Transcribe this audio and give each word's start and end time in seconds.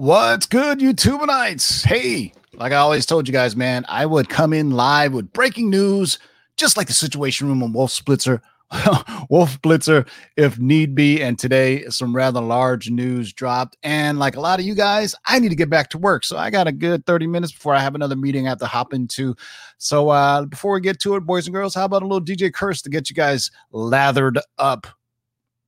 What's 0.00 0.46
good, 0.46 0.78
YouTubeites? 0.78 1.84
Hey, 1.84 2.32
like 2.54 2.72
I 2.72 2.76
always 2.76 3.04
told 3.04 3.28
you 3.28 3.34
guys, 3.34 3.54
man, 3.54 3.84
I 3.86 4.06
would 4.06 4.30
come 4.30 4.54
in 4.54 4.70
live 4.70 5.12
with 5.12 5.30
breaking 5.34 5.68
news, 5.68 6.18
just 6.56 6.78
like 6.78 6.86
the 6.86 6.94
Situation 6.94 7.48
Room 7.48 7.62
on 7.62 7.74
Wolf 7.74 7.90
Splitzer, 7.90 8.40
Wolf 9.28 9.60
Blitzer, 9.60 10.08
if 10.38 10.58
need 10.58 10.94
be. 10.94 11.20
And 11.20 11.38
today, 11.38 11.84
some 11.90 12.16
rather 12.16 12.40
large 12.40 12.88
news 12.88 13.34
dropped. 13.34 13.76
And 13.82 14.18
like 14.18 14.36
a 14.36 14.40
lot 14.40 14.58
of 14.58 14.64
you 14.64 14.74
guys, 14.74 15.14
I 15.26 15.38
need 15.38 15.50
to 15.50 15.54
get 15.54 15.68
back 15.68 15.90
to 15.90 15.98
work. 15.98 16.24
So 16.24 16.38
I 16.38 16.48
got 16.48 16.66
a 16.66 16.72
good 16.72 17.04
30 17.04 17.26
minutes 17.26 17.52
before 17.52 17.74
I 17.74 17.80
have 17.80 17.94
another 17.94 18.16
meeting 18.16 18.46
I 18.46 18.50
have 18.52 18.58
to 18.60 18.66
hop 18.66 18.94
into. 18.94 19.36
So 19.76 20.08
uh, 20.08 20.46
before 20.46 20.72
we 20.72 20.80
get 20.80 20.98
to 21.00 21.16
it, 21.16 21.26
boys 21.26 21.46
and 21.46 21.52
girls, 21.52 21.74
how 21.74 21.84
about 21.84 22.02
a 22.02 22.06
little 22.06 22.24
DJ 22.24 22.50
Curse 22.50 22.80
to 22.82 22.88
get 22.88 23.10
you 23.10 23.16
guys 23.16 23.50
lathered 23.70 24.38
up? 24.56 24.86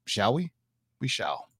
Shall 0.07 0.33
we? 0.33 0.53
We 1.01 1.09
shall. 1.09 1.52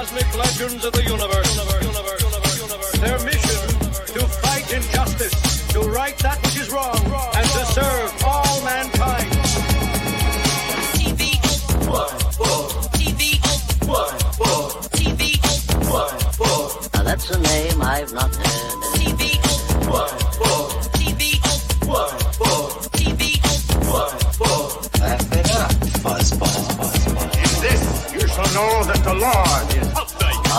Cosmic 0.00 0.34
legends 0.34 0.82
of 0.86 0.92
the 0.94 1.02
universe. 1.02 1.69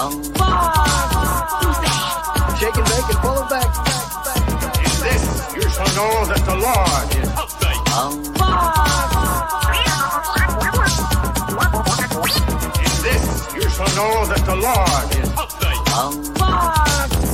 Um, 0.02 0.24
shake 2.58 2.76
and 2.76 2.86
bake 2.90 3.06
and 3.06 3.20
pull 3.22 3.38
it 3.38 3.50
back. 3.52 3.70
In 4.82 4.94
this, 5.06 5.24
you 5.54 5.62
shall 5.70 5.92
know 5.94 6.26
that 6.26 6.42
the 6.44 6.56
Lord 6.56 7.06
is 7.22 7.30
Um, 7.94 8.14
In 12.82 12.94
this, 13.06 13.26
you 13.54 13.70
shall 13.70 13.92
know 13.96 14.26
that 14.26 14.44
the 14.44 14.56
Lord 14.56 15.16
is 15.22 15.30
um, 15.94 16.14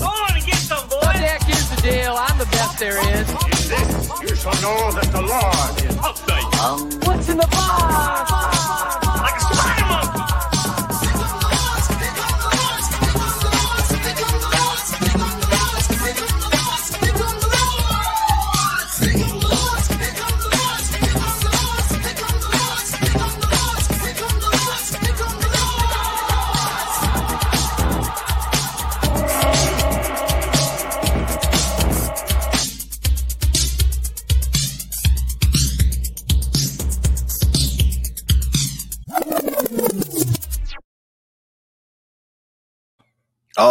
Hold 0.04 0.20
on 0.30 0.36
and 0.36 0.46
get 0.46 0.58
some, 0.58 0.90
boy. 0.90 0.98
Heck, 1.16 1.44
here's 1.44 1.70
the 1.70 1.82
deal. 1.82 2.16
I'm 2.18 2.38
the 2.38 2.46
best 2.48 2.80
there 2.80 2.98
is. 3.00 3.30
In 3.30 3.36
this, 3.72 4.22
you 4.30 4.36
shall 4.36 4.62
know 4.62 4.92
that 4.92 5.10
the 5.14 5.22
Lord 5.22 5.84
is 5.86 5.98
um. 6.60 6.90
What's 7.08 7.30
in 7.30 7.38
the 7.38 7.48
box? 7.48 8.57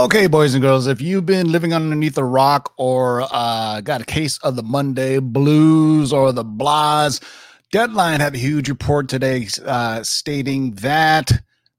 Okay, 0.06 0.28
boys 0.28 0.54
and 0.54 0.62
girls, 0.62 0.86
if 0.86 1.00
you've 1.00 1.26
been 1.26 1.50
living 1.50 1.74
underneath 1.74 2.16
a 2.16 2.22
rock 2.22 2.72
or 2.76 3.26
uh, 3.32 3.80
got 3.80 4.00
a 4.00 4.04
case 4.04 4.38
of 4.38 4.54
the 4.54 4.62
Monday 4.62 5.18
blues 5.18 6.12
or 6.12 6.30
the 6.30 6.44
blahs, 6.44 7.20
Deadline 7.72 8.20
had 8.20 8.32
a 8.32 8.38
huge 8.38 8.68
report 8.68 9.08
today 9.08 9.48
uh, 9.64 10.04
stating 10.04 10.70
that 10.76 11.32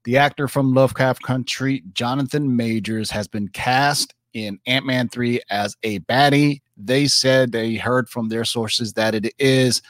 the 0.04 0.18
actor 0.18 0.46
from 0.46 0.74
Lovecraft 0.74 1.22
Country, 1.22 1.82
Jonathan 1.94 2.54
Majors, 2.54 3.10
has 3.12 3.26
been 3.26 3.48
cast 3.48 4.12
in 4.34 4.58
Ant 4.66 4.84
Man 4.84 5.08
3 5.08 5.40
as 5.48 5.74
a 5.82 6.00
baddie. 6.00 6.60
They 6.76 7.06
said 7.06 7.52
they 7.52 7.76
heard 7.76 8.10
from 8.10 8.28
their 8.28 8.44
sources 8.44 8.92
that 8.92 9.14
it 9.14 9.32
is 9.38 9.80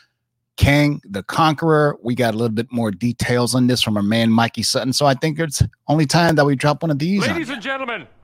Kang 0.57 1.01
the 1.05 1.25
Conqueror. 1.25 1.99
We 2.05 2.15
got 2.15 2.35
a 2.35 2.37
little 2.37 2.55
bit 2.55 2.71
more 2.71 2.93
details 2.93 3.57
on 3.57 3.67
this 3.67 3.83
from 3.83 3.97
our 3.97 4.03
man 4.05 4.31
Mikey 4.31 4.63
Sutton. 4.63 4.93
So 4.93 5.07
I 5.07 5.15
think 5.15 5.41
it's 5.41 5.61
only 5.89 6.07
time 6.07 6.37
that 6.37 6.47
we 6.47 6.55
drop 6.55 6.85
one 6.85 6.93
of 6.93 7.01
these. 7.01 7.27
Ladies 7.27 7.51
and 7.51 7.61
gentlemen, 7.61 8.07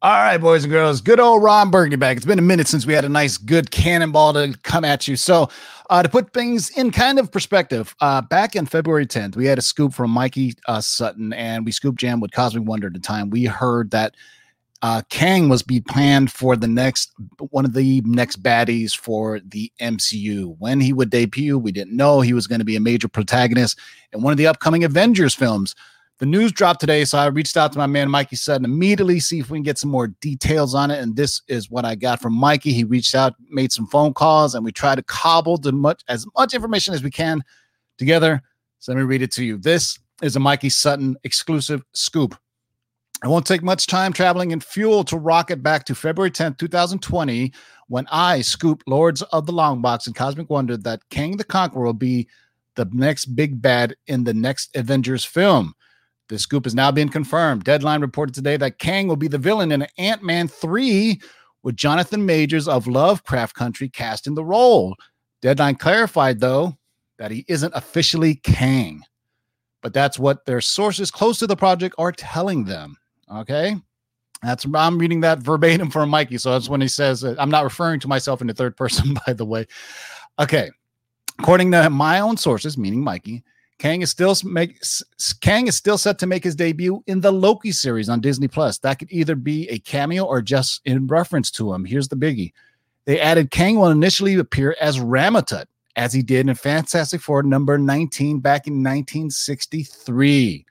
All 0.00 0.12
right, 0.12 0.38
boys 0.38 0.62
and 0.62 0.72
girls, 0.72 1.00
good 1.00 1.18
old 1.18 1.42
Ron 1.42 1.72
Burgundy 1.72 1.96
back. 1.96 2.16
It's 2.16 2.24
been 2.24 2.38
a 2.38 2.42
minute 2.42 2.68
since 2.68 2.86
we 2.86 2.92
had 2.92 3.04
a 3.04 3.08
nice, 3.08 3.36
good 3.36 3.72
cannonball 3.72 4.32
to 4.34 4.56
come 4.62 4.84
at 4.84 5.08
you. 5.08 5.16
So, 5.16 5.48
uh, 5.90 6.04
to 6.04 6.08
put 6.08 6.32
things 6.32 6.70
in 6.78 6.92
kind 6.92 7.18
of 7.18 7.32
perspective, 7.32 7.96
uh, 8.00 8.20
back 8.20 8.54
in 8.54 8.64
February 8.64 9.06
10th, 9.06 9.34
we 9.34 9.44
had 9.44 9.58
a 9.58 9.62
scoop 9.62 9.92
from 9.92 10.12
Mikey 10.12 10.54
uh, 10.68 10.80
Sutton, 10.80 11.32
and 11.32 11.64
we 11.64 11.72
scoop 11.72 11.96
jam 11.96 12.20
with 12.20 12.30
Cosmic 12.30 12.64
Wonder 12.64 12.86
at 12.86 12.92
the 12.92 13.00
time. 13.00 13.28
We 13.28 13.46
heard 13.46 13.90
that 13.90 14.14
uh, 14.82 15.02
Kang 15.10 15.48
was 15.48 15.64
be 15.64 15.80
planned 15.80 16.30
for 16.30 16.54
the 16.54 16.68
next 16.68 17.12
one 17.50 17.64
of 17.64 17.74
the 17.74 18.00
next 18.02 18.40
baddies 18.40 18.96
for 18.96 19.40
the 19.40 19.72
MCU. 19.80 20.54
When 20.60 20.78
he 20.78 20.92
would 20.92 21.10
debut, 21.10 21.58
we 21.58 21.72
didn't 21.72 21.96
know 21.96 22.20
he 22.20 22.34
was 22.34 22.46
going 22.46 22.60
to 22.60 22.64
be 22.64 22.76
a 22.76 22.80
major 22.80 23.08
protagonist 23.08 23.76
in 24.12 24.22
one 24.22 24.30
of 24.30 24.36
the 24.36 24.46
upcoming 24.46 24.84
Avengers 24.84 25.34
films. 25.34 25.74
The 26.18 26.26
news 26.26 26.50
dropped 26.50 26.80
today, 26.80 27.04
so 27.04 27.16
I 27.16 27.26
reached 27.26 27.56
out 27.56 27.72
to 27.72 27.78
my 27.78 27.86
man 27.86 28.10
Mikey 28.10 28.34
Sutton 28.34 28.64
immediately, 28.64 29.20
see 29.20 29.38
if 29.38 29.50
we 29.50 29.58
can 29.58 29.62
get 29.62 29.78
some 29.78 29.90
more 29.90 30.08
details 30.08 30.74
on 30.74 30.90
it. 30.90 31.00
And 31.00 31.14
this 31.14 31.42
is 31.46 31.70
what 31.70 31.84
I 31.84 31.94
got 31.94 32.20
from 32.20 32.32
Mikey. 32.32 32.72
He 32.72 32.82
reached 32.82 33.14
out, 33.14 33.34
made 33.48 33.70
some 33.70 33.86
phone 33.86 34.12
calls, 34.12 34.56
and 34.56 34.64
we 34.64 34.72
tried 34.72 34.96
to 34.96 35.04
cobble 35.04 35.60
much 35.72 36.02
as 36.08 36.26
much 36.36 36.54
information 36.54 36.92
as 36.92 37.04
we 37.04 37.10
can 37.10 37.44
together. 37.98 38.42
So 38.80 38.92
let 38.92 38.98
me 38.98 39.04
read 39.04 39.22
it 39.22 39.30
to 39.32 39.44
you. 39.44 39.58
This 39.58 39.96
is 40.20 40.34
a 40.34 40.40
Mikey 40.40 40.70
Sutton 40.70 41.16
exclusive 41.22 41.84
scoop. 41.92 42.36
It 43.22 43.28
won't 43.28 43.46
take 43.46 43.62
much 43.62 43.86
time 43.86 44.12
traveling 44.12 44.52
and 44.52 44.62
fuel 44.62 45.04
to 45.04 45.16
rocket 45.16 45.62
back 45.62 45.84
to 45.84 45.94
February 45.94 46.32
10th, 46.32 46.58
2020, 46.58 47.52
when 47.86 48.06
I 48.10 48.40
scooped 48.40 48.88
Lords 48.88 49.22
of 49.22 49.46
the 49.46 49.52
Long 49.52 49.80
Box 49.82 50.08
and 50.08 50.16
Cosmic 50.16 50.50
Wonder 50.50 50.76
that 50.78 51.08
Kang 51.10 51.36
the 51.36 51.44
Conqueror 51.44 51.84
will 51.84 51.92
be 51.92 52.26
the 52.74 52.88
next 52.92 53.26
big 53.26 53.62
bad 53.62 53.94
in 54.08 54.24
the 54.24 54.34
next 54.34 54.76
Avengers 54.76 55.24
film. 55.24 55.74
The 56.28 56.38
scoop 56.38 56.66
is 56.66 56.74
now 56.74 56.90
being 56.90 57.08
confirmed. 57.08 57.64
Deadline 57.64 58.00
reported 58.00 58.34
today 58.34 58.56
that 58.58 58.78
Kang 58.78 59.08
will 59.08 59.16
be 59.16 59.28
the 59.28 59.38
villain 59.38 59.72
in 59.72 59.86
Ant 59.96 60.22
Man 60.22 60.46
3 60.46 61.20
with 61.62 61.76
Jonathan 61.76 62.24
Majors 62.24 62.68
of 62.68 62.86
Lovecraft 62.86 63.54
Country 63.54 63.88
cast 63.88 64.26
in 64.26 64.34
the 64.34 64.44
role. 64.44 64.94
Deadline 65.40 65.76
clarified, 65.76 66.40
though, 66.40 66.76
that 67.18 67.30
he 67.30 67.44
isn't 67.48 67.74
officially 67.74 68.36
Kang, 68.36 69.02
but 69.82 69.94
that's 69.94 70.18
what 70.18 70.44
their 70.44 70.60
sources 70.60 71.10
close 71.10 71.38
to 71.38 71.46
the 71.46 71.56
project 71.56 71.94
are 71.98 72.12
telling 72.12 72.64
them. 72.64 72.96
Okay. 73.32 73.76
That's 74.42 74.66
I'm 74.72 74.98
reading 74.98 75.20
that 75.22 75.40
verbatim 75.40 75.90
from 75.90 76.10
Mikey. 76.10 76.38
So 76.38 76.52
that's 76.52 76.68
when 76.68 76.80
he 76.80 76.88
says, 76.88 77.24
uh, 77.24 77.34
I'm 77.38 77.50
not 77.50 77.64
referring 77.64 78.00
to 78.00 78.08
myself 78.08 78.40
in 78.40 78.46
the 78.46 78.54
third 78.54 78.76
person, 78.76 79.16
by 79.26 79.32
the 79.32 79.44
way. 79.44 79.66
Okay. 80.38 80.70
According 81.38 81.72
to 81.72 81.90
my 81.90 82.20
own 82.20 82.36
sources, 82.36 82.76
meaning 82.76 83.02
Mikey, 83.02 83.44
Kang 83.78 84.02
is 84.02 84.10
still 84.10 84.34
make 84.44 84.82
Kang 85.40 85.68
is 85.68 85.76
still 85.76 85.98
set 85.98 86.18
to 86.18 86.26
make 86.26 86.42
his 86.42 86.56
debut 86.56 87.02
in 87.06 87.20
the 87.20 87.32
Loki 87.32 87.70
series 87.70 88.08
on 88.08 88.20
Disney 88.20 88.48
Plus. 88.48 88.78
That 88.78 88.98
could 88.98 89.10
either 89.12 89.36
be 89.36 89.68
a 89.68 89.78
cameo 89.78 90.24
or 90.24 90.42
just 90.42 90.80
in 90.84 91.06
reference 91.06 91.50
to 91.52 91.72
him. 91.72 91.84
Here's 91.84 92.08
the 92.08 92.16
biggie: 92.16 92.52
they 93.04 93.20
added 93.20 93.50
Kang 93.50 93.78
will 93.78 93.90
initially 93.90 94.34
appear 94.34 94.76
as 94.80 94.98
Ramatut, 94.98 95.66
as 95.96 96.12
he 96.12 96.22
did 96.22 96.48
in 96.48 96.54
Fantastic 96.56 97.20
Four 97.20 97.44
number 97.44 97.78
19 97.78 98.40
back 98.40 98.66
in 98.66 98.74
1963. 98.82 100.66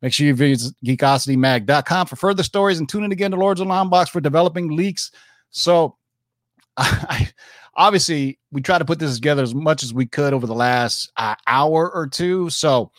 Make 0.00 0.12
sure 0.12 0.26
you 0.26 0.34
visit 0.34 0.74
geekositymag.com 0.84 2.06
for 2.06 2.16
further 2.16 2.42
stories 2.42 2.78
and 2.78 2.88
tune 2.88 3.04
in 3.04 3.12
again 3.12 3.30
to 3.30 3.36
Lords 3.36 3.60
of 3.60 3.68
Box 3.68 4.10
for 4.10 4.20
developing 4.20 4.76
leaks. 4.76 5.12
So, 5.50 5.96
I, 6.76 7.28
obviously, 7.74 8.38
we 8.50 8.60
try 8.60 8.78
to 8.78 8.84
put 8.84 8.98
this 8.98 9.14
together 9.14 9.42
as 9.42 9.54
much 9.54 9.82
as 9.82 9.94
we 9.94 10.06
could 10.06 10.34
over 10.34 10.46
the 10.46 10.54
last 10.54 11.10
uh, 11.16 11.34
hour 11.46 11.90
or 11.90 12.06
two. 12.06 12.50
So, 12.50 12.90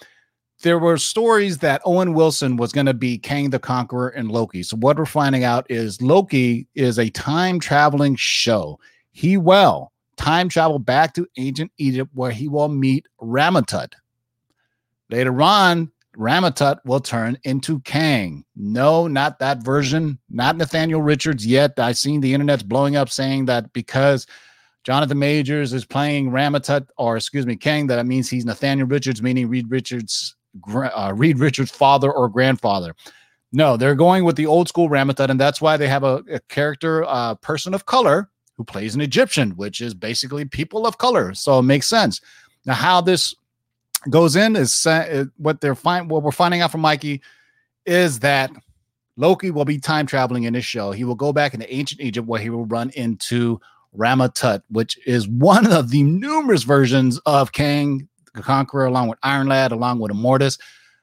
there 0.62 0.80
were 0.80 0.98
stories 0.98 1.58
that 1.58 1.81
Owen 1.84 2.14
Wilson 2.14 2.56
was 2.56 2.72
going 2.72 2.86
to 2.86 2.94
be 2.94 3.18
Kang 3.18 3.50
the 3.50 3.60
Conqueror 3.60 4.10
and 4.10 4.31
Loki. 4.31 4.64
So, 4.64 4.78
what 4.78 4.98
we're 4.98 5.06
finding 5.06 5.44
out 5.44 5.66
is 5.70 6.02
Loki 6.02 6.68
is 6.75 7.00
a 7.00 7.10
time 7.10 7.60
traveling 7.60 8.16
show. 8.16 8.80
He 9.12 9.38
will 9.38 9.92
time 10.16 10.50
travel 10.50 10.80
back 10.80 11.14
to 11.16 11.28
ancient 11.38 11.72
Egypt 11.78 12.12
where 12.14 12.31
he 12.31 12.48
will 12.48 12.70
meet 12.70 13.06
Ramatut. 13.22 13.94
Later 15.10 15.42
on, 15.42 15.92
Ramatut 16.18 16.80
will 16.86 17.00
turn 17.00 17.38
into 17.44 17.80
Kang. 17.81 18.46
No, 18.56 19.08
not 19.08 19.40
that 19.40 19.64
version. 19.64 20.20
Not 20.30 20.58
Nathaniel 20.58 21.02
Richards 21.02 21.46
yet. 21.46 21.80
I've 21.80 21.98
seen 21.98 22.22
the 22.22 22.34
internet's 22.34 22.64
blowing 22.64 22.96
up 22.96 23.10
saying 23.10 23.46
that 23.46 23.74
because 23.74 24.28
Jonathan 24.83 25.19
Majors 25.19 25.74
is 25.74 25.85
playing 25.85 26.31
Ramatut, 26.31 26.88
or 26.97 27.15
excuse 27.15 27.45
me, 27.45 27.56
Kang, 27.56 27.88
that 27.88 28.06
means 28.06 28.30
he's 28.30 28.45
Nathaniel 28.45 28.88
Richards, 28.88 29.21
meaning 29.21 29.47
Reed 29.47 29.69
Richards, 29.69 30.35
uh, 30.75 31.13
Reed 31.15 31.39
Richards' 31.39 31.71
father 31.71 32.12
or 32.12 32.27
grandfather. 32.27 32.95
No, 33.51 33.77
they're 33.77 33.95
going 33.95 34.24
with 34.24 34.35
the 34.35 34.47
old 34.47 34.68
school 34.68 34.89
Ramatut, 34.89 35.30
and 35.30 35.39
that's 35.39 35.62
why 35.62 35.77
they 35.77 35.88
have 35.88 36.03
a, 36.03 36.24
a 36.30 36.39
character, 36.50 37.06
uh, 37.06 37.35
person 37.35 37.74
of 37.74 37.85
color, 37.85 38.30
who 38.57 38.63
plays 38.63 38.95
an 38.95 39.01
Egyptian, 39.01 39.51
which 39.51 39.81
is 39.81 39.94
basically 39.94 40.45
people 40.45 40.86
of 40.86 40.97
color. 40.97 41.33
So 41.33 41.59
it 41.59 41.63
makes 41.63 41.88
sense. 41.88 42.21
Now, 42.65 42.74
how 42.74 43.01
this 43.01 43.33
goes 44.09 44.36
in 44.36 44.56
is 44.56 44.86
uh, 44.86 45.25
what 45.38 45.62
they're 45.62 45.75
find 45.75 46.09
what 46.09 46.24
we're 46.24 46.31
finding 46.31 46.62
out 46.62 46.71
from 46.71 46.81
Mikey 46.81 47.21
is 47.86 48.19
that 48.19 48.51
Loki 49.18 49.51
will 49.51 49.65
be 49.65 49.79
time 49.79 50.06
traveling 50.06 50.44
in 50.44 50.53
this 50.53 50.65
show. 50.65 50.91
He 50.91 51.03
will 51.03 51.15
go 51.15 51.33
back 51.33 51.53
into 51.53 51.71
ancient 51.74 52.01
Egypt 52.01 52.27
where 52.27 52.41
he 52.41 52.50
will 52.50 52.65
run 52.65 52.89
into 52.91 53.59
Ramatut, 53.98 54.62
which 54.69 54.98
is 55.06 55.28
one 55.28 55.72
of 55.72 55.92
the 55.92 56.04
numerous 56.04 56.63
versions 56.63 57.19
of 57.25 57.51
Kang 57.51 58.07
the 58.34 58.42
Conqueror, 58.42 58.86
along 58.86 59.10
with 59.10 59.19
Iron 59.24 59.48
Lad, 59.48 59.72
along 59.72 60.00
with 60.00 60.12
Immortus. 60.12 60.60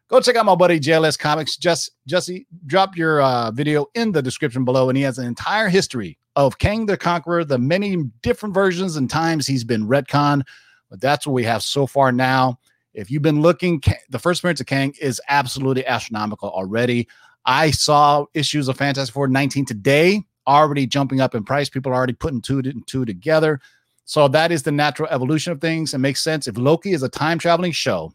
Go 0.08 0.20
check 0.20 0.34
out 0.34 0.46
my 0.46 0.56
buddy 0.56 0.80
JLS 0.80 1.18
Comics. 1.18 1.56
Just 1.56 1.92
Jesse, 2.06 2.46
drop 2.66 2.96
your 2.96 3.22
uh, 3.22 3.52
video 3.52 3.86
in 3.94 4.10
the 4.10 4.22
description 4.22 4.64
below, 4.64 4.88
and 4.88 4.96
he 4.96 5.04
has 5.04 5.18
an 5.18 5.26
entire 5.26 5.68
history 5.68 6.18
of 6.34 6.58
Kang 6.58 6.86
the 6.86 6.96
Conqueror, 6.96 7.44
the 7.44 7.58
many 7.58 7.96
different 8.22 8.54
versions 8.54 8.96
and 8.96 9.08
times 9.08 9.46
he's 9.46 9.64
been 9.64 9.86
retcon. 9.86 10.42
But 10.88 11.00
that's 11.00 11.26
what 11.26 11.34
we 11.34 11.44
have 11.44 11.62
so 11.62 11.86
far 11.86 12.10
now. 12.10 12.58
If 12.92 13.10
you've 13.10 13.22
been 13.22 13.40
looking, 13.40 13.80
the 14.08 14.18
first 14.18 14.40
appearance 14.40 14.60
of 14.60 14.66
Kang 14.66 14.94
is 15.00 15.20
absolutely 15.28 15.86
astronomical 15.86 16.50
already. 16.50 17.06
I 17.46 17.70
saw 17.70 18.26
issues 18.34 18.66
of 18.66 18.76
Fantastic 18.76 19.14
Four 19.14 19.28
19 19.28 19.64
today 19.64 20.24
already 20.46 20.86
jumping 20.86 21.20
up 21.20 21.34
in 21.34 21.44
price. 21.44 21.68
People 21.68 21.92
are 21.92 21.94
already 21.94 22.12
putting 22.12 22.40
two 22.40 22.58
and 22.58 22.86
two 22.86 23.04
together. 23.04 23.60
So 24.04 24.28
that 24.28 24.50
is 24.50 24.62
the 24.62 24.72
natural 24.72 25.08
evolution 25.10 25.52
of 25.52 25.60
things. 25.60 25.94
It 25.94 25.98
makes 25.98 26.22
sense. 26.22 26.48
If 26.48 26.56
Loki 26.56 26.92
is 26.92 27.02
a 27.02 27.08
time 27.08 27.38
traveling 27.38 27.72
show 27.72 28.12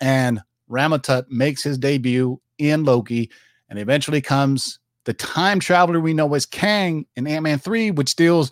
and 0.00 0.40
Ramatut 0.70 1.28
makes 1.28 1.62
his 1.62 1.78
debut 1.78 2.40
in 2.58 2.84
Loki 2.84 3.30
and 3.68 3.78
eventually 3.78 4.20
comes 4.20 4.78
the 5.04 5.14
time 5.14 5.60
traveler 5.60 6.00
we 6.00 6.14
know 6.14 6.32
as 6.34 6.46
Kang 6.46 7.06
in 7.16 7.26
Ant 7.26 7.42
Man 7.42 7.58
3, 7.58 7.92
which 7.92 8.16
deals 8.16 8.50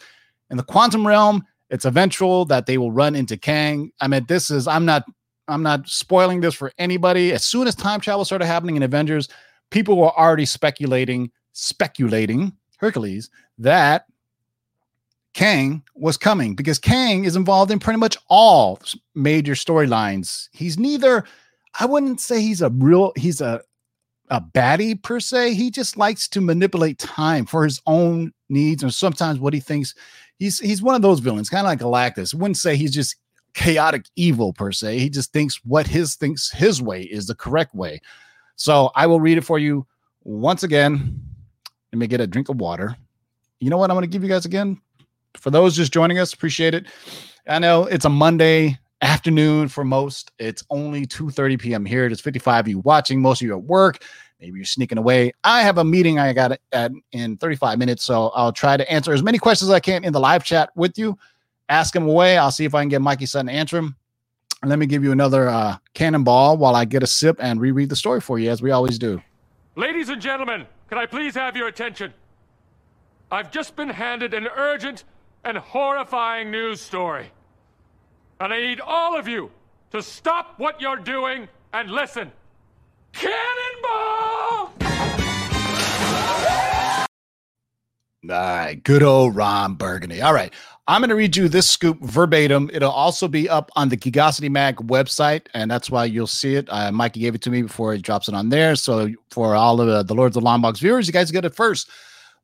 in 0.50 0.56
the 0.56 0.62
quantum 0.62 1.06
realm. 1.06 1.44
It's 1.70 1.85
eventual 1.85 2.44
that 2.46 2.67
they 2.67 2.79
will 2.79 2.91
run 2.91 3.14
into 3.14 3.37
Kang. 3.37 3.93
I 4.00 4.08
mean, 4.08 4.26
this 4.26 4.50
is, 4.50 4.67
I'm 4.67 4.85
not 4.85 5.05
I'm 5.50 5.62
not 5.62 5.88
spoiling 5.88 6.41
this 6.41 6.55
for 6.55 6.73
anybody. 6.79 7.32
As 7.32 7.44
soon 7.44 7.67
as 7.67 7.75
time 7.75 8.00
travel 8.00 8.25
started 8.25 8.46
happening 8.46 8.76
in 8.76 8.82
Avengers, 8.82 9.29
people 9.70 9.96
were 9.96 10.17
already 10.17 10.46
speculating, 10.46 11.31
speculating, 11.53 12.53
Hercules, 12.81 13.31
that 13.59 14.06
Kang 15.35 15.82
was 15.94 16.17
coming 16.17 16.55
because 16.55 16.79
Kang 16.79 17.25
is 17.25 17.37
involved 17.37 17.71
in 17.71 17.79
pretty 17.79 17.99
much 17.99 18.17
all 18.29 18.81
major 19.15 19.53
storylines. 19.53 20.49
He's 20.53 20.79
neither, 20.79 21.25
I 21.79 21.87
wouldn't 21.87 22.21
say 22.21 22.41
he's 22.41 22.62
a 22.62 22.71
real, 22.71 23.12
he's 23.17 23.41
a 23.41 23.61
a 24.31 24.41
baddie 24.41 25.00
per 25.03 25.19
se. 25.21 25.55
He 25.55 25.71
just 25.71 25.97
likes 25.97 26.29
to 26.29 26.41
manipulate 26.41 26.99
time 26.99 27.44
for 27.47 27.65
his 27.65 27.82
own 27.87 28.32
needs 28.49 28.82
or 28.85 28.91
sometimes 28.91 29.41
what 29.41 29.53
he 29.53 29.61
thinks. 29.61 29.94
He's 30.38 30.59
he's 30.61 30.81
one 30.81 30.94
of 30.94 31.03
those 31.03 31.19
villains, 31.19 31.50
kind 31.50 31.67
of 31.67 31.71
like 31.71 31.81
Galactus. 31.81 32.32
Wouldn't 32.32 32.56
say 32.56 32.77
he's 32.77 32.94
just 32.94 33.17
chaotic 33.55 34.05
evil 34.17 34.53
per 34.53 34.71
se. 34.71 35.00
He 35.00 35.11
just 35.11 35.32
thinks 35.32 35.61
what 35.65 35.87
his 35.87 36.15
thinks 36.15 36.50
his 36.50 36.81
way 36.81 37.03
is 37.03 37.27
the 37.27 37.35
correct 37.35 37.75
way. 37.75 38.00
So 38.55 38.91
I 38.94 39.06
will 39.06 39.21
read 39.21 39.37
it 39.37 39.44
for 39.44 39.59
you 39.59 39.87
once 40.23 40.62
again. 40.62 41.21
Let 41.92 41.98
me 41.98 42.06
get 42.06 42.20
a 42.20 42.26
drink 42.26 42.48
of 42.48 42.60
water. 42.60 42.96
You 43.58 43.70
know 43.70 43.76
what 43.76 43.90
I'm 43.90 43.96
going 43.96 44.08
to 44.08 44.12
give 44.12 44.22
you 44.22 44.28
guys 44.28 44.44
again? 44.44 44.81
For 45.37 45.50
those 45.50 45.76
just 45.76 45.92
joining 45.92 46.19
us, 46.19 46.32
appreciate 46.32 46.75
it. 46.75 46.87
I 47.46 47.58
know 47.58 47.84
it's 47.84 48.04
a 48.04 48.08
Monday 48.08 48.78
afternoon 49.02 49.69
for 49.69 49.84
most. 49.84 50.31
It's 50.38 50.64
only 50.70 51.06
2:30 51.06 51.60
p.m. 51.60 51.84
here. 51.84 52.08
There's 52.08 52.20
55 52.20 52.64
of 52.64 52.69
you 52.69 52.78
watching. 52.81 53.20
Most 53.20 53.42
of 53.42 53.46
you 53.46 53.54
at 53.54 53.62
work. 53.62 54.02
Maybe 54.40 54.56
you're 54.56 54.64
sneaking 54.64 54.98
away. 54.98 55.32
I 55.44 55.62
have 55.62 55.78
a 55.78 55.84
meeting 55.84 56.19
I 56.19 56.32
got 56.32 56.58
at 56.72 56.92
in 57.12 57.37
35 57.37 57.79
minutes, 57.79 58.05
so 58.05 58.29
I'll 58.34 58.53
try 58.53 58.76
to 58.76 58.91
answer 58.91 59.12
as 59.12 59.22
many 59.22 59.38
questions 59.38 59.70
as 59.70 59.74
I 59.74 59.81
can 59.81 60.03
in 60.03 60.12
the 60.12 60.20
live 60.20 60.44
chat 60.44 60.70
with 60.74 60.96
you 60.98 61.19
ask 61.70 61.94
him 61.94 62.06
away. 62.06 62.36
I'll 62.36 62.50
see 62.50 62.67
if 62.67 62.74
I 62.74 62.82
can 62.82 62.88
get 62.88 63.00
Mikey 63.00 63.26
Sutton 63.26 63.46
to 63.46 63.53
answer. 63.53 63.79
And 63.79 63.94
let 64.69 64.79
me 64.79 64.84
give 64.84 65.03
you 65.03 65.12
another 65.12 65.48
uh, 65.48 65.76
cannonball 65.94 66.58
while 66.58 66.76
I 66.76 66.84
get 66.84 67.03
a 67.03 67.06
sip 67.06 67.36
and 67.41 67.60
reread 67.60 67.88
the 67.88 67.96
story 67.96 68.20
for 68.20 68.38
you, 68.38 68.50
as 68.50 68.60
we 68.60 68.72
always 68.72 68.98
do. 68.98 69.22
Ladies 69.76 70.10
and 70.10 70.20
gentlemen, 70.20 70.67
can 70.91 70.99
I 70.99 71.06
please 71.06 71.37
have 71.37 71.56
your 71.56 71.69
attention? 71.69 72.13
I've 73.31 73.53
just 73.53 73.77
been 73.77 73.91
handed 73.91 74.35
an 74.35 74.49
urgent 74.49 75.05
and 75.44 75.56
horrifying 75.56 76.51
news 76.51 76.81
story. 76.81 77.31
And 78.41 78.53
I 78.53 78.61
need 78.61 78.81
all 78.81 79.17
of 79.17 79.29
you 79.29 79.53
to 79.93 80.03
stop 80.03 80.55
what 80.59 80.81
you're 80.81 80.97
doing 80.97 81.49
and 81.73 81.93
listen. 81.93 82.32
Cannonball! 83.13 84.73
All 88.29 88.37
right, 88.37 88.81
good 88.82 89.05
old 89.05 89.37
Ron 89.37 89.75
Burgundy. 89.75 90.20
All 90.20 90.35
right, 90.35 90.53
I'm 90.91 91.03
going 91.03 91.11
to 91.11 91.15
read 91.15 91.37
you 91.37 91.49
this 91.49 91.70
scoop 91.70 92.01
verbatim. 92.01 92.69
It'll 92.73 92.91
also 92.91 93.29
be 93.29 93.49
up 93.49 93.70
on 93.77 93.91
the 93.91 93.97
Geekosity 93.97 94.51
Mag 94.51 94.75
website, 94.79 95.47
and 95.55 95.70
that's 95.70 95.89
why 95.89 96.05
you'll 96.05 96.27
see 96.27 96.56
it. 96.56 96.67
Uh, 96.69 96.91
Mikey 96.91 97.20
gave 97.20 97.37
it 97.37 97.43
to 97.43 97.51
me 97.51 97.63
before 97.63 97.93
he 97.94 98.01
drops 98.01 98.27
it 98.27 98.35
on 98.35 98.49
there. 98.49 98.75
So 98.75 99.09
for 99.31 99.55
all 99.55 99.81
of 99.81 99.87
the, 99.87 100.03
the 100.03 100.17
Lords 100.17 100.37
of 100.37 100.43
the 100.43 100.49
Longbox 100.49 100.81
viewers, 100.81 101.06
you 101.06 101.13
guys 101.13 101.31
get 101.31 101.44
it 101.44 101.55
first. 101.55 101.89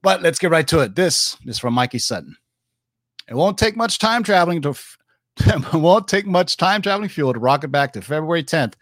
But 0.01 0.23
let's 0.23 0.39
get 0.39 0.53
right 0.53 0.69
to 0.69 0.79
it. 0.79 0.95
This 0.95 1.37
is 1.45 1.59
from 1.59 1.75
Mikey 1.75 1.99
Sutton. 1.99 2.37
It 3.29 3.35
won't 3.35 3.59
take 3.59 3.77
much 3.77 3.99
time 3.99 4.23
traveling 4.23 4.63
to. 4.63 4.77
it 5.41 5.75
won't 5.75 6.07
take 6.07 6.25
much 6.25 6.57
time 6.57 6.83
traveling 6.83 7.09
fuel 7.09 7.33
to 7.33 7.41
rocket 7.41 7.73
back 7.73 7.95
to 7.95 8.01
February 8.01 8.45
10th, 8.45 8.75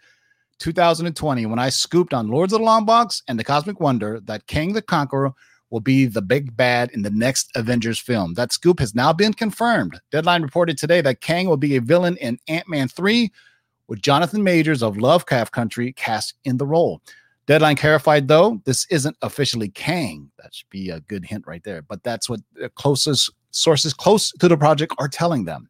2020, 0.59 1.47
when 1.47 1.57
I 1.57 1.69
scooped 1.69 2.13
on 2.13 2.27
Lords 2.27 2.53
of 2.53 2.59
the 2.59 2.65
Longbox 2.67 3.23
and 3.27 3.39
the 3.39 3.43
Cosmic 3.43 3.79
Wonder 3.79 4.19
that 4.25 4.45
Kang 4.45 4.73
the 4.73 4.83
Conqueror 4.83 5.33
will 5.69 5.79
be 5.79 6.05
the 6.05 6.21
big 6.21 6.55
bad 6.55 6.91
in 6.91 7.01
the 7.01 7.09
next 7.09 7.51
Avengers 7.55 7.99
film. 7.99 8.33
That 8.35 8.53
scoop 8.53 8.79
has 8.79 8.95
now 8.95 9.11
been 9.11 9.33
confirmed. 9.33 9.99
Deadline 10.11 10.41
reported 10.41 10.77
today 10.77 11.01
that 11.01 11.21
Kang 11.21 11.47
will 11.47 11.57
be 11.57 11.75
a 11.75 11.81
villain 11.81 12.17
in 12.17 12.39
Ant 12.47 12.67
Man 12.69 12.87
3, 12.87 13.31
with 13.87 14.01
Jonathan 14.01 14.43
Majors 14.43 14.81
of 14.81 14.97
Lovecraft 14.97 15.51
Country 15.51 15.93
cast 15.93 16.33
in 16.43 16.57
the 16.57 16.65
role. 16.65 17.01
Deadline 17.47 17.75
clarified, 17.75 18.27
though, 18.27 18.59
this 18.65 18.87
isn't 18.89 19.15
officially 19.21 19.69
Kang. 19.69 20.31
That 20.41 20.55
should 20.55 20.69
be 20.69 20.89
a 20.89 21.01
good 21.01 21.23
hint 21.23 21.45
right 21.45 21.63
there. 21.63 21.83
But 21.83 22.03
that's 22.03 22.27
what 22.27 22.39
the 22.53 22.69
closest 22.69 23.31
sources 23.51 23.93
close 23.93 24.31
to 24.31 24.47
the 24.47 24.57
project 24.57 24.93
are 24.97 25.07
telling 25.07 25.45
them. 25.45 25.69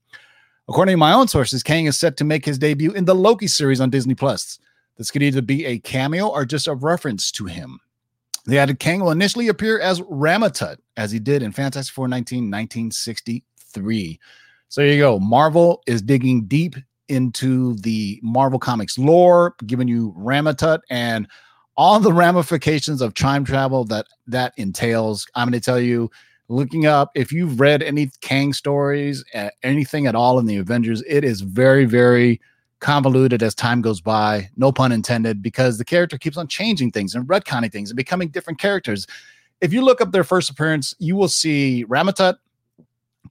According 0.69 0.93
to 0.93 0.97
my 0.97 1.13
own 1.13 1.27
sources, 1.27 1.61
Kang 1.61 1.85
is 1.85 1.99
set 1.99 2.17
to 2.17 2.23
make 2.23 2.45
his 2.45 2.57
debut 2.57 2.91
in 2.93 3.05
the 3.05 3.13
Loki 3.13 3.47
series 3.47 3.81
on 3.81 3.89
Disney 3.89 4.15
Plus. 4.15 4.57
This 4.97 5.11
could 5.11 5.21
either 5.21 5.41
be 5.41 5.65
a 5.65 5.79
cameo 5.79 6.27
or 6.27 6.45
just 6.45 6.67
a 6.67 6.73
reference 6.73 7.29
to 7.33 7.45
him. 7.45 7.79
They 8.45 8.59
added 8.59 8.79
Kang 8.79 9.01
will 9.01 9.11
initially 9.11 9.47
appear 9.47 9.79
as 9.79 10.01
Ramatut, 10.01 10.77
as 10.97 11.11
he 11.11 11.19
did 11.19 11.41
in 11.41 11.51
Fantastic 11.51 11.93
Four 11.93 12.07
19, 12.07 12.43
1963. 12.43 14.19
So 14.69 14.81
there 14.81 14.91
you 14.91 14.99
go. 14.99 15.19
Marvel 15.19 15.81
is 15.87 16.01
digging 16.01 16.45
deep 16.45 16.75
into 17.07 17.75
the 17.77 18.19
Marvel 18.23 18.59
Comics 18.59 18.97
lore, 18.97 19.55
giving 19.65 19.87
you 19.87 20.13
Ramatut 20.17 20.79
and 20.89 21.27
all 21.77 21.99
the 21.99 22.13
ramifications 22.13 23.01
of 23.01 23.13
time 23.13 23.43
travel 23.43 23.83
that 23.85 24.07
that 24.27 24.53
entails. 24.57 25.27
I'm 25.35 25.49
going 25.49 25.59
to 25.59 25.63
tell 25.63 25.79
you, 25.79 26.09
looking 26.47 26.85
up 26.85 27.11
if 27.15 27.31
you've 27.31 27.59
read 27.59 27.83
any 27.83 28.11
Kang 28.21 28.53
stories, 28.53 29.23
anything 29.63 30.07
at 30.07 30.15
all 30.15 30.39
in 30.39 30.45
the 30.45 30.57
Avengers, 30.57 31.03
it 31.07 31.23
is 31.23 31.41
very, 31.41 31.85
very 31.85 32.39
convoluted 32.85 33.41
as 33.41 33.55
time 33.55 33.81
goes 33.81 33.99
by, 33.99 34.47
no 34.57 34.71
pun 34.71 34.91
intended, 34.91 35.41
because 35.41 35.79
the 35.79 35.83
character 35.83 36.19
keeps 36.19 36.37
on 36.37 36.47
changing 36.47 36.91
things 36.91 37.15
and 37.15 37.27
retconning 37.27 37.71
things 37.71 37.89
and 37.89 37.97
becoming 37.97 38.27
different 38.27 38.59
characters. 38.59 39.07
If 39.59 39.73
you 39.73 39.81
look 39.81 40.01
up 40.01 40.11
their 40.11 40.23
first 40.23 40.51
appearance, 40.51 40.93
you 40.99 41.15
will 41.15 41.27
see 41.27 41.83
Ramatut, 41.89 42.35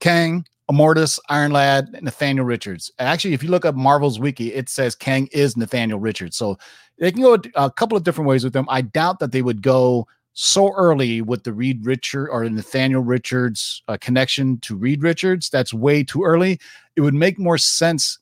Kang, 0.01 0.45
Immortus, 0.69 1.19
Iron 1.29 1.53
Lad, 1.53 1.87
Nathaniel 2.01 2.45
Richards. 2.45 2.91
Actually, 2.99 3.33
if 3.33 3.41
you 3.41 3.49
look 3.49 3.63
up 3.63 3.75
Marvel's 3.75 4.19
wiki, 4.19 4.53
it 4.53 4.67
says 4.67 4.93
Kang 4.93 5.29
is 5.31 5.55
Nathaniel 5.55 5.99
Richards. 5.99 6.35
So 6.35 6.57
they 6.99 7.13
can 7.13 7.21
go 7.21 7.37
a 7.55 7.71
couple 7.71 7.97
of 7.97 8.03
different 8.03 8.27
ways 8.27 8.43
with 8.43 8.51
them. 8.51 8.65
I 8.67 8.81
doubt 8.81 9.19
that 9.19 9.31
they 9.31 9.41
would 9.41 9.61
go 9.61 10.05
so 10.33 10.73
early 10.73 11.21
with 11.21 11.45
the 11.45 11.53
Reed 11.53 11.85
Richard 11.85 12.27
or 12.27 12.43
Nathaniel 12.49 13.03
Richards 13.03 13.83
uh, 13.87 13.95
connection 14.01 14.57
to 14.59 14.75
Reed 14.75 15.01
Richards. 15.01 15.49
That's 15.49 15.73
way 15.73 16.03
too 16.03 16.25
early. 16.25 16.59
It 16.97 17.01
would 17.01 17.13
make 17.13 17.39
more 17.39 17.57
sense 17.57 18.19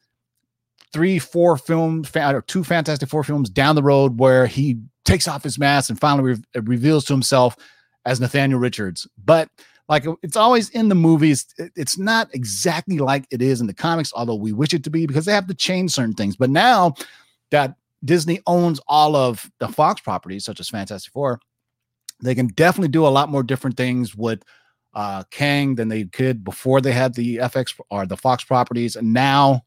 three, 0.93 1.19
four 1.19 1.57
films, 1.57 2.09
two 2.47 2.63
Fantastic 2.63 3.09
Four 3.09 3.23
films 3.23 3.49
down 3.49 3.75
the 3.75 3.83
road 3.83 4.19
where 4.19 4.45
he 4.45 4.79
takes 5.03 5.27
off 5.27 5.43
his 5.43 5.59
mask 5.59 5.89
and 5.89 5.99
finally 5.99 6.33
re- 6.33 6.61
reveals 6.61 7.03
to 7.05 7.13
himself 7.13 7.57
as 8.05 8.21
Nathaniel 8.21 8.59
Richards. 8.59 9.07
But 9.23 9.49
like 9.89 10.05
it's 10.21 10.37
always 10.37 10.69
in 10.69 10.89
the 10.89 10.95
movies, 10.95 11.45
it's 11.75 11.97
not 11.97 12.33
exactly 12.33 12.99
like 12.99 13.25
it 13.31 13.41
is 13.41 13.59
in 13.59 13.67
the 13.67 13.73
comics, 13.73 14.13
although 14.15 14.35
we 14.35 14.53
wish 14.53 14.73
it 14.73 14.83
to 14.85 14.89
be 14.89 15.05
because 15.05 15.25
they 15.25 15.33
have 15.33 15.47
to 15.47 15.53
change 15.53 15.91
certain 15.91 16.13
things. 16.13 16.35
But 16.37 16.49
now 16.49 16.93
that 17.51 17.75
Disney 18.05 18.39
owns 18.47 18.79
all 18.87 19.15
of 19.15 19.49
the 19.59 19.67
Fox 19.67 19.99
properties, 20.01 20.45
such 20.45 20.59
as 20.59 20.69
Fantastic 20.69 21.11
Four, 21.11 21.39
they 22.21 22.35
can 22.35 22.47
definitely 22.47 22.89
do 22.89 23.05
a 23.05 23.09
lot 23.09 23.29
more 23.29 23.43
different 23.43 23.75
things 23.75 24.15
with 24.15 24.43
uh, 24.93 25.23
Kang 25.31 25.75
than 25.75 25.89
they 25.89 26.05
could 26.05 26.43
before 26.43 26.79
they 26.79 26.91
had 26.91 27.15
the 27.15 27.37
FX 27.37 27.79
or 27.89 28.05
the 28.05 28.17
Fox 28.17 28.43
properties. 28.43 28.95
And 28.95 29.11
now 29.11 29.63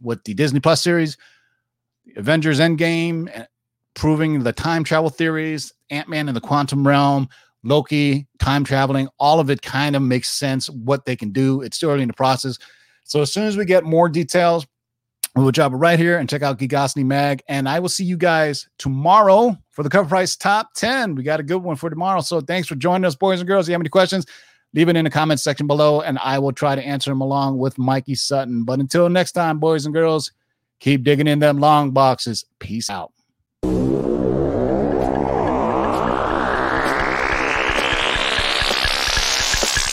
with 0.00 0.22
the 0.24 0.34
Disney 0.34 0.60
Plus 0.60 0.82
series, 0.82 1.16
Avengers 2.16 2.60
Endgame, 2.60 3.30
eh, 3.32 3.44
proving 3.94 4.42
the 4.42 4.52
time 4.52 4.84
travel 4.84 5.10
theories, 5.10 5.72
Ant 5.90 6.08
Man 6.08 6.28
in 6.28 6.34
the 6.34 6.40
quantum 6.40 6.86
realm, 6.86 7.28
Loki, 7.64 8.26
time 8.38 8.64
traveling, 8.64 9.08
all 9.18 9.40
of 9.40 9.50
it 9.50 9.62
kind 9.62 9.96
of 9.96 10.02
makes 10.02 10.28
sense 10.28 10.70
what 10.70 11.04
they 11.04 11.16
can 11.16 11.30
do. 11.30 11.60
It's 11.62 11.76
still 11.76 11.90
early 11.90 12.02
in 12.02 12.08
the 12.08 12.14
process. 12.14 12.58
So 13.04 13.22
as 13.22 13.32
soon 13.32 13.46
as 13.46 13.56
we 13.56 13.64
get 13.64 13.84
more 13.84 14.08
details, 14.08 14.66
we 15.34 15.42
will 15.42 15.52
drop 15.52 15.72
it 15.72 15.76
right 15.76 15.98
here 15.98 16.18
and 16.18 16.28
check 16.28 16.42
out 16.42 16.58
Geekosity 16.58 17.04
Mag. 17.04 17.42
And 17.48 17.68
I 17.68 17.78
will 17.80 17.88
see 17.88 18.04
you 18.04 18.16
guys 18.16 18.68
tomorrow 18.78 19.56
for 19.70 19.82
the 19.82 19.90
cover 19.90 20.08
price 20.08 20.36
top 20.36 20.74
10. 20.74 21.14
We 21.14 21.22
got 21.22 21.40
a 21.40 21.44
good 21.44 21.62
one 21.62 21.76
for 21.76 21.90
tomorrow. 21.90 22.20
So 22.20 22.40
thanks 22.40 22.66
for 22.68 22.74
joining 22.74 23.04
us, 23.04 23.14
boys 23.14 23.40
and 23.40 23.48
girls. 23.48 23.66
If 23.66 23.70
you 23.70 23.74
have 23.74 23.80
any 23.80 23.88
questions, 23.88 24.26
leave 24.74 24.88
it 24.88 24.96
in 24.96 25.04
the 25.04 25.10
comments 25.10 25.42
section 25.42 25.66
below, 25.66 26.00
and 26.00 26.18
I 26.18 26.38
will 26.38 26.52
try 26.52 26.74
to 26.74 26.82
answer 26.82 27.10
them 27.10 27.20
along 27.20 27.58
with 27.58 27.78
Mikey 27.78 28.14
Sutton. 28.14 28.64
But 28.64 28.80
until 28.80 29.08
next 29.08 29.32
time, 29.32 29.58
boys 29.58 29.86
and 29.86 29.94
girls, 29.94 30.32
keep 30.80 31.02
digging 31.04 31.26
in 31.26 31.38
them 31.38 31.58
long 31.58 31.90
boxes. 31.92 32.44
Peace 32.58 32.90
out. 32.90 33.12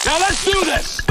Now 0.06 0.20
let's 0.20 0.46
do 0.46 0.66
this. 0.66 1.02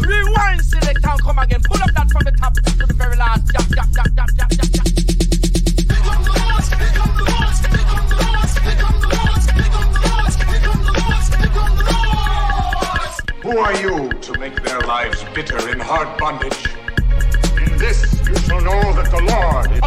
Rewind, 0.00 0.64
select 0.64 1.04
and 1.04 1.22
come 1.22 1.38
again. 1.38 1.60
Pull 1.64 1.82
up 1.82 1.90
that 1.94 2.10
from 2.10 2.24
the 2.24 2.32
top 2.32 2.54
to 2.54 2.86
the 2.86 2.94
very 2.94 3.16
last. 3.16 3.50
Yap, 3.52 3.70
yap, 3.76 3.88
yap, 4.16 4.87
Who 13.48 13.56
are 13.56 13.74
you 13.80 14.10
to 14.10 14.38
make 14.38 14.62
their 14.62 14.78
lives 14.80 15.24
bitter 15.34 15.70
in 15.70 15.80
hard 15.80 16.18
bondage? 16.18 16.66
In 17.56 17.78
this 17.78 18.04
you 18.28 18.36
shall 18.40 18.60
know 18.60 18.92
that 18.92 19.10
the 19.10 19.22
Lord 19.24 19.72
is 19.72 19.80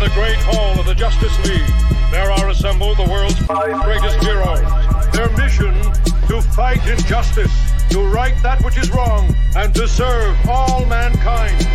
the 0.00 0.10
great 0.12 0.36
hall 0.38 0.80
of 0.80 0.86
the 0.86 0.94
Justice 0.96 1.38
League, 1.48 2.10
there 2.10 2.32
are 2.32 2.48
assembled 2.48 2.96
the 2.98 3.08
world's 3.08 3.38
five 3.46 3.80
greatest 3.84 4.18
heroes. 4.24 4.66
Their 5.12 5.30
mission 5.36 5.72
to 6.28 6.42
fight 6.42 6.86
injustice, 6.86 7.52
to 7.90 8.00
right 8.00 8.34
that 8.42 8.64
which 8.64 8.76
is 8.76 8.90
wrong, 8.90 9.34
and 9.54 9.74
to 9.74 9.86
serve 9.86 10.36
all 10.48 10.84
mankind. 10.86 11.66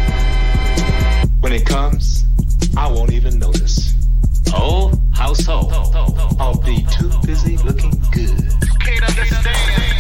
When 1.40 1.54
it 1.54 1.66
comes, 1.66 2.26
I 2.78 2.92
won't 2.92 3.12
even 3.14 3.40
notice. 3.40 3.94
Oh, 4.54 4.92
how 5.14 5.34
so? 5.34 5.70
I'll 6.40 6.62
be 6.62 6.86
too 6.92 7.12
busy 7.26 7.58
looking 7.58 7.92
good. 8.12 8.54
Can't 8.80 9.10
understand. 9.10 9.91